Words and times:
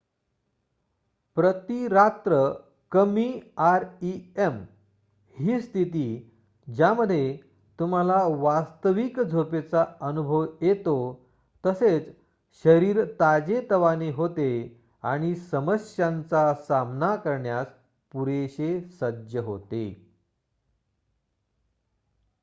प्रती 1.37 1.87
रात्र 1.87 2.37
कमी 2.91 3.27
आरइएम 3.59 4.57
ही 5.35 5.59
स्थिती 5.61 6.07
ज्यामध्ये 6.67 7.37
तुम्हाला 7.79 8.17
वास्तविक 8.39 9.19
झोपेचा 9.21 9.85
अनुभव 10.01 10.45
येतो 10.61 10.97
तसेच 11.63 12.09
शरीर 12.65 13.03
ताजेतवाने 13.19 14.11
होते 14.11 14.51
आणि 15.03 15.35
समस्यांचा 15.35 16.53
सामना 16.67 17.15
करण्यास 17.15 17.67
पुरेशे 18.11 18.79
सज्ज 18.99 19.37
होते 19.37 19.83